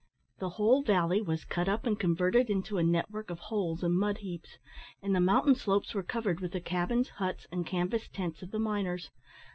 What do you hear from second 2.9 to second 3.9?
work of holes